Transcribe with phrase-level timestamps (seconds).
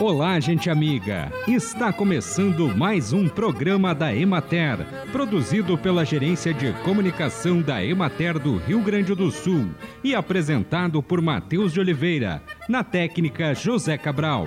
[0.00, 1.30] Olá, gente amiga!
[1.46, 4.78] Está começando mais um programa da Emater,
[5.12, 9.68] produzido pela Gerência de Comunicação da Emater do Rio Grande do Sul
[10.02, 14.46] e apresentado por Matheus de Oliveira, na técnica José Cabral.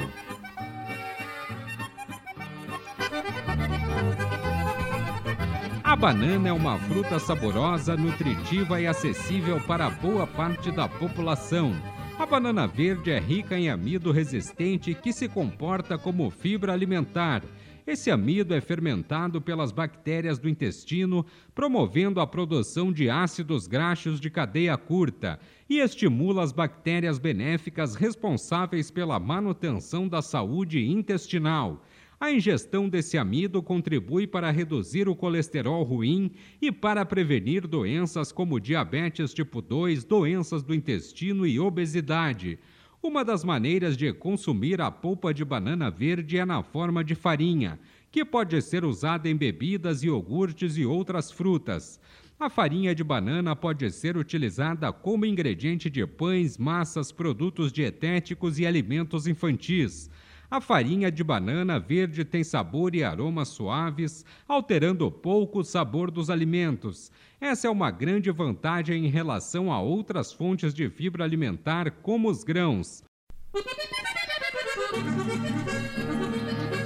[5.84, 11.76] A banana é uma fruta saborosa, nutritiva e acessível para boa parte da população
[12.18, 17.44] a banana verde é rica em amido resistente que se comporta como fibra alimentar.
[17.86, 24.30] Esse amido é fermentado pelas bactérias do intestino, promovendo a produção de ácidos graxos de
[24.30, 31.84] cadeia curta e estimula as bactérias benéficas responsáveis pela manutenção da saúde intestinal.
[32.24, 38.62] A ingestão desse amido contribui para reduzir o colesterol ruim e para prevenir doenças como
[38.62, 42.58] diabetes tipo 2, doenças do intestino e obesidade.
[43.02, 47.78] Uma das maneiras de consumir a polpa de banana verde é na forma de farinha,
[48.10, 52.00] que pode ser usada em bebidas, iogurtes e outras frutas.
[52.40, 58.66] A farinha de banana pode ser utilizada como ingrediente de pães, massas, produtos dietéticos e
[58.66, 60.10] alimentos infantis.
[60.54, 66.30] A farinha de banana verde tem sabor e aromas suaves, alterando pouco o sabor dos
[66.30, 67.12] alimentos.
[67.42, 72.44] Essa é uma grande vantagem em relação a outras fontes de fibra alimentar, como os
[72.44, 73.04] grãos.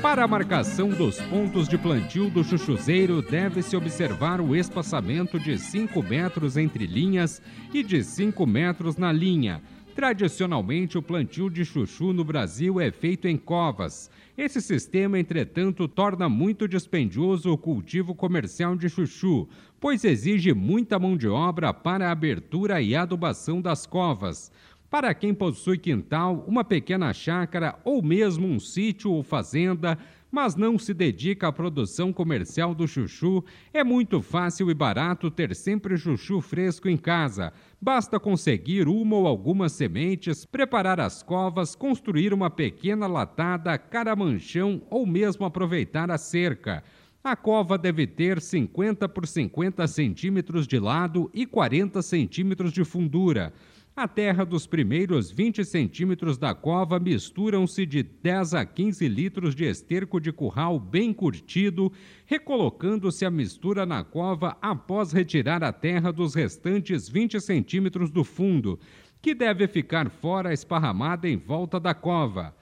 [0.02, 6.02] Para a marcação dos pontos de plantio do chuchuzeiro, deve-se observar o espaçamento de 5
[6.02, 7.42] metros entre linhas
[7.74, 9.62] e de 5 metros na linha.
[9.98, 14.12] Tradicionalmente, o plantio de chuchu no Brasil é feito em covas.
[14.38, 21.18] Esse sistema, entretanto, torna muito dispendioso o cultivo comercial de chuchu, pois exige muita mão
[21.18, 24.52] de obra para a abertura e adubação das covas.
[24.88, 29.98] Para quem possui quintal, uma pequena chácara ou mesmo um sítio ou fazenda,
[30.32, 33.44] mas não se dedica à produção comercial do chuchu,
[33.74, 37.54] é muito fácil e barato ter sempre chuchu fresco em casa.
[37.82, 45.06] Basta conseguir uma ou algumas sementes, preparar as covas, construir uma pequena latada, caramanchão ou
[45.06, 46.84] mesmo aproveitar a cerca.
[47.24, 53.54] A cova deve ter 50 por 50 centímetros de lado e 40 centímetros de fundura.
[53.98, 59.66] A terra dos primeiros 20 centímetros da cova misturam-se de 10 a 15 litros de
[59.66, 61.92] esterco de curral bem curtido,
[62.24, 68.80] recolocando-se a mistura na cova após retirar a terra dos restantes 20 centímetros do fundo,
[69.20, 72.56] que deve ficar fora esparramada em volta da cova.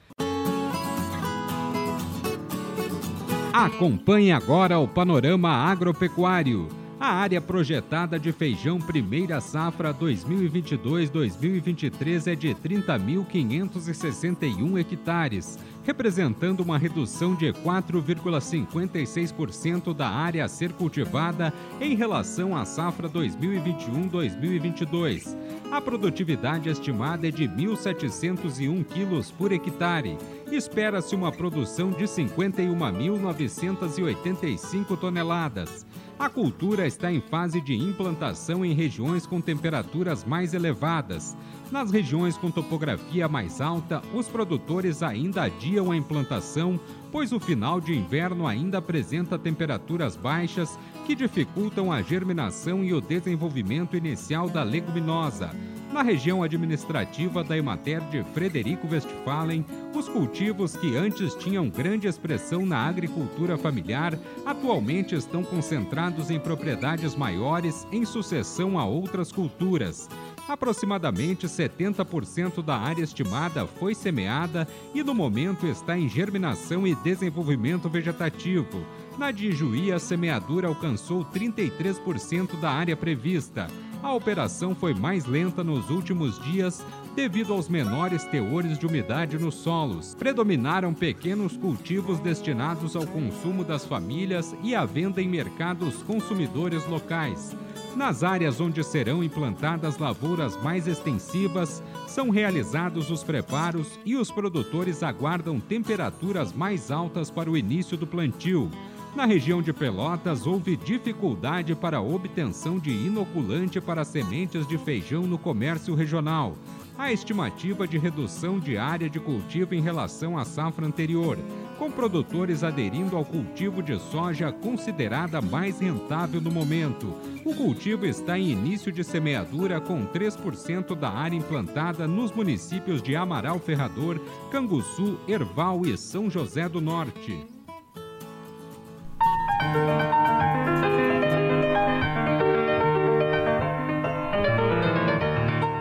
[3.52, 6.85] Acompanhe agora o panorama agropecuário.
[7.06, 17.36] A área projetada de feijão primeira safra 2022-2023 é de 30.561 hectares, representando uma redução
[17.36, 25.36] de 4,56% da área a ser cultivada em relação à safra 2021-2022.
[25.70, 30.18] A produtividade estimada é de 1.701 quilos por hectare.
[30.50, 35.86] Espera-se uma produção de 51.985 toneladas.
[36.18, 41.36] A cultura está em fase de implantação em regiões com temperaturas mais elevadas.
[41.70, 46.80] Nas regiões com topografia mais alta, os produtores ainda adiam a implantação,
[47.12, 53.00] pois o final de inverno ainda apresenta temperaturas baixas que dificultam a germinação e o
[53.00, 55.50] desenvolvimento inicial da leguminosa.
[55.96, 59.64] Na região administrativa da Emater de Frederico Westphalen,
[59.94, 64.12] os cultivos que antes tinham grande expressão na agricultura familiar
[64.44, 70.06] atualmente estão concentrados em propriedades maiores em sucessão a outras culturas.
[70.46, 77.88] Aproximadamente 70% da área estimada foi semeada e no momento está em germinação e desenvolvimento
[77.88, 78.84] vegetativo.
[79.16, 83.66] Na de Juí, a semeadura alcançou 33% da área prevista.
[84.02, 86.84] A operação foi mais lenta nos últimos dias
[87.14, 90.14] devido aos menores teores de umidade nos solos.
[90.14, 97.56] Predominaram pequenos cultivos destinados ao consumo das famílias e à venda em mercados consumidores locais.
[97.96, 105.02] Nas áreas onde serão implantadas lavouras mais extensivas, são realizados os preparos e os produtores
[105.02, 108.70] aguardam temperaturas mais altas para o início do plantio.
[109.16, 115.22] Na região de Pelotas, houve dificuldade para a obtenção de inoculante para sementes de feijão
[115.26, 116.54] no comércio regional.
[116.98, 121.38] A estimativa de redução de área de cultivo em relação à safra anterior
[121.78, 127.14] com produtores aderindo ao cultivo de soja considerada mais rentável no momento.
[127.42, 133.16] O cultivo está em início de semeadura com 3% da área implantada nos municípios de
[133.16, 134.20] Amaral Ferrador,
[134.50, 137.55] Canguçu, Erval e São José do Norte.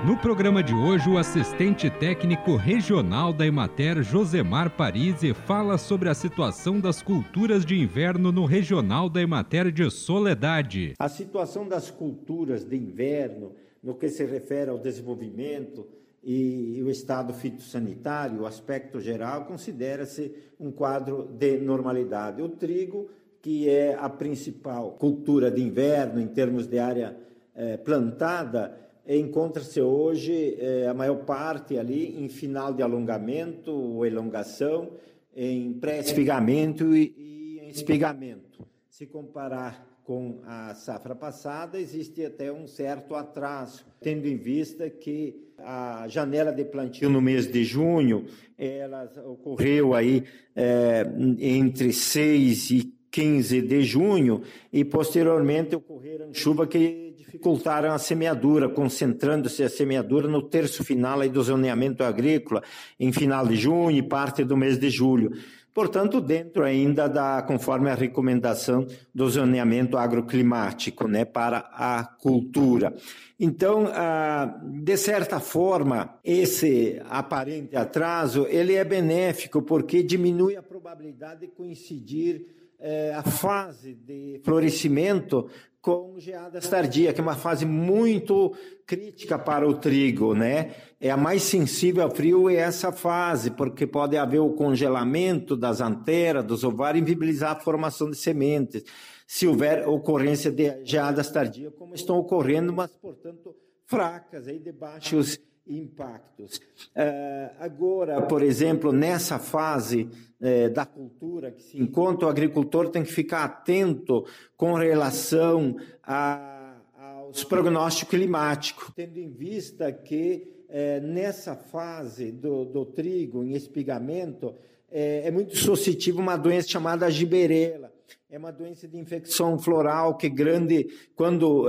[0.05, 6.13] No programa de hoje, o assistente técnico regional da Emater, Josemar Parisi, fala sobre a
[6.13, 10.93] situação das culturas de inverno no regional da Emater de Soledade.
[10.97, 13.51] A situação das culturas de inverno,
[13.83, 15.85] no que se refere ao desenvolvimento
[16.23, 22.41] e, o estado fitossanitário, o aspecto geral, considera-se um quadro de normalidade.
[22.41, 23.09] O trigo,
[23.45, 27.15] que é a principal cultura de inverno em termos de área
[27.53, 28.75] eh, plantada,
[29.07, 34.93] encontra-se hoje eh, a maior parte ali em final de alongamento ou elongação,
[35.35, 38.67] em pré-espigamento e, e em espigamento.
[38.89, 45.53] Se comparar com a safra passada, existe até um certo atraso, tendo em vista que
[45.59, 48.25] a janela de plantio no mês de junho,
[48.57, 50.23] ela ocorreu aí
[50.55, 51.05] é,
[51.39, 54.41] entre 6 e 15 de junho
[54.73, 61.41] e posteriormente ocorreram chuvas que dificultaram a semeadura, concentrando-se a semeadura no terço final do
[61.41, 62.61] zoneamento agrícola,
[62.99, 65.31] em final de junho e parte do mês de julho.
[65.73, 72.93] Portanto, dentro ainda da, conforme a recomendação do zoneamento agroclimático, né, para a cultura.
[73.39, 81.41] Então, ah, de certa forma, esse aparente atraso, ele é benéfico porque diminui a probabilidade
[81.41, 85.49] de coincidir eh, a fase de florescimento
[85.81, 88.55] com geadas tardias, que é uma fase muito
[88.85, 90.75] crítica para o trigo, né?
[91.01, 95.81] É a mais sensível ao frio é essa fase, porque pode haver o congelamento das
[95.81, 98.83] anteras, dos ovários, inviabilizar a formação de sementes.
[99.25, 103.55] Se houver ocorrência de geadas tardias, como estão ocorrendo, mas, portanto,
[103.87, 106.57] fracas, aí de baixos impactos.
[106.95, 110.09] Uh, agora, por exemplo, nessa fase
[110.39, 114.25] uh, da cultura que se encontra, o agricultor tem que ficar atento
[114.55, 122.85] com relação a, aos prognósticos climáticos, tendo em vista que uh, nessa fase do, do,
[122.85, 124.55] trigo em espigamento
[124.97, 127.91] é muito suscetível uma doença chamada giberela.
[128.29, 131.65] É uma doença de infecção floral que grande, quando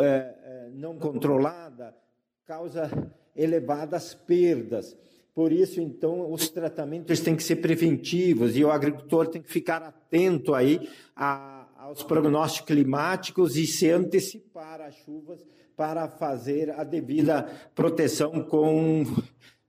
[0.75, 1.93] não controlada,
[2.45, 2.89] causa
[3.37, 4.97] elevadas perdas.
[5.35, 9.83] Por isso, então, os tratamentos têm que ser preventivos e o agricultor tem que ficar
[9.83, 15.45] atento aí a, aos prognósticos climáticos e se antecipar às chuvas
[15.77, 17.43] para fazer a devida
[17.75, 19.05] proteção com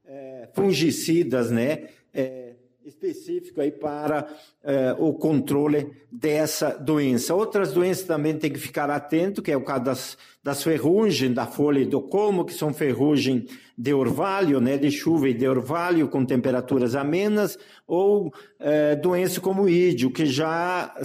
[0.05, 1.89] é, fungicidas, né?
[2.13, 2.46] É,
[2.87, 4.27] específico aí para
[4.63, 7.35] eh, o controle dessa doença.
[7.35, 11.45] Outras doenças também tem que ficar atento, que é o caso das, das ferrugens da
[11.45, 13.45] folha e do colmo, que são ferrugem
[13.77, 19.67] de orvalho, né, de chuva e de orvalho com temperaturas amenas, ou eh, doença como
[19.67, 20.95] ídio, que já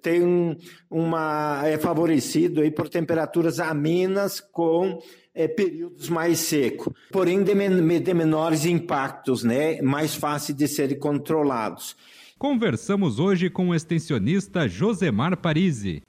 [0.00, 0.56] tem
[0.90, 4.98] uma é favorecido aí por temperaturas amenas com
[5.38, 10.98] é, períodos mais secos, porém de, men de menores impactos, né, mais fáceis de serem
[10.98, 11.96] controlados.
[12.36, 16.02] Conversamos hoje com o extensionista Josemar Parisi.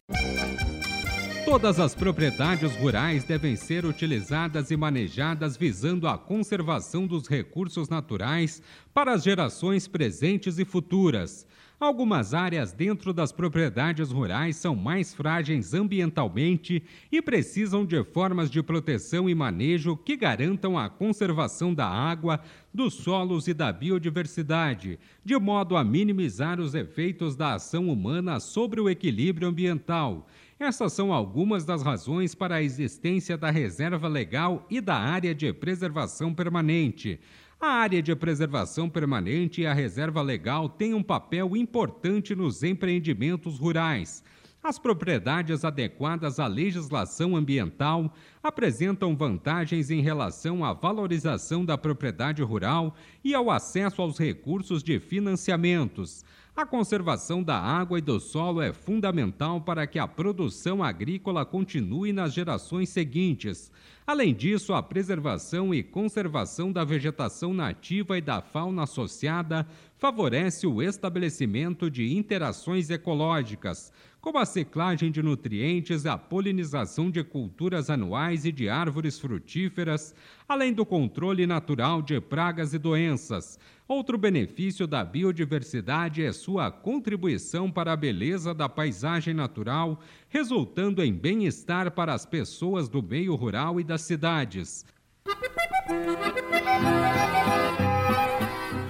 [1.45, 8.63] Todas as propriedades rurais devem ser utilizadas e manejadas visando a conservação dos recursos naturais
[8.93, 11.45] para as gerações presentes e futuras.
[11.79, 18.61] Algumas áreas dentro das propriedades rurais são mais frágeis ambientalmente e precisam de formas de
[18.61, 22.41] proteção e manejo que garantam a conservação da água,
[22.73, 28.81] dos solos e da biodiversidade, de modo a minimizar os efeitos da ação humana sobre
[28.81, 30.27] o equilíbrio ambiental.
[30.59, 35.53] Essas são algumas das razões para a existência da reserva legal e da área de
[35.53, 37.17] preservação permanente.
[37.61, 43.57] A área de preservação permanente e a reserva legal têm um papel importante nos empreendimentos
[43.57, 44.21] rurais.
[44.61, 48.13] As propriedades adequadas à legislação ambiental
[48.43, 54.99] apresentam vantagens em relação à valorização da propriedade rural e ao acesso aos recursos de
[54.99, 56.25] financiamentos.
[56.53, 62.11] A conservação da água e do solo é fundamental para que a produção agrícola continue
[62.11, 63.71] nas gerações seguintes.
[64.05, 69.65] Além disso, a preservação e conservação da vegetação nativa e da fauna associada
[69.99, 73.91] favorece o estabelecimento de interações ecológicas,
[74.21, 80.15] como a seclagem de nutrientes, a polinização de culturas anuais e de árvores frutíferas,
[80.47, 83.59] além do controle natural de pragas e doenças.
[83.87, 91.13] Outro benefício da biodiversidade é sua contribuição para a beleza da paisagem natural, resultando em
[91.13, 94.85] bem-estar para as pessoas do meio rural e das cidades.